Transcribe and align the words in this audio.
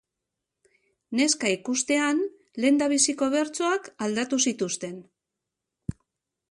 Neska 1.19 1.51
ikustean 1.57 2.23
lehendabiziko 2.65 3.29
bertsoak 3.37 3.93
aldatu 4.07 4.43
zituzten. 4.47 4.99